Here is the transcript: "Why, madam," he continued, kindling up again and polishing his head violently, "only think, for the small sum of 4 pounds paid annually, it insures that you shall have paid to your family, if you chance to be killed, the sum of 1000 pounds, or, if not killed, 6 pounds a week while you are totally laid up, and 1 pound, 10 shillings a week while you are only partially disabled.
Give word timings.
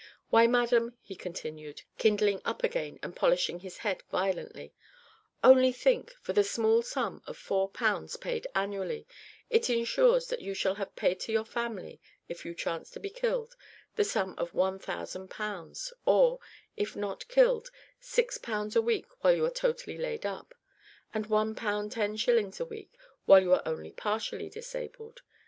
"Why, 0.31 0.47
madam," 0.47 0.97
he 0.99 1.15
continued, 1.15 1.83
kindling 1.99 2.41
up 2.43 2.63
again 2.63 2.97
and 3.03 3.15
polishing 3.15 3.59
his 3.59 3.77
head 3.85 4.01
violently, 4.09 4.73
"only 5.43 5.71
think, 5.71 6.15
for 6.23 6.33
the 6.33 6.43
small 6.43 6.81
sum 6.81 7.21
of 7.27 7.37
4 7.37 7.69
pounds 7.69 8.17
paid 8.17 8.47
annually, 8.55 9.05
it 9.51 9.69
insures 9.69 10.25
that 10.29 10.41
you 10.41 10.55
shall 10.55 10.73
have 10.73 10.95
paid 10.95 11.19
to 11.19 11.31
your 11.31 11.45
family, 11.45 12.01
if 12.27 12.45
you 12.45 12.55
chance 12.55 12.89
to 12.93 12.99
be 12.99 13.11
killed, 13.11 13.55
the 13.95 14.03
sum 14.03 14.33
of 14.39 14.55
1000 14.55 15.27
pounds, 15.29 15.93
or, 16.03 16.39
if 16.75 16.95
not 16.95 17.27
killed, 17.27 17.69
6 17.99 18.39
pounds 18.39 18.75
a 18.75 18.81
week 18.81 19.05
while 19.23 19.35
you 19.35 19.45
are 19.45 19.51
totally 19.51 19.99
laid 19.99 20.25
up, 20.25 20.55
and 21.13 21.27
1 21.27 21.53
pound, 21.53 21.91
10 21.91 22.17
shillings 22.17 22.59
a 22.59 22.65
week 22.65 22.97
while 23.25 23.39
you 23.43 23.53
are 23.53 23.61
only 23.67 23.91
partially 23.91 24.49
disabled. 24.49 25.21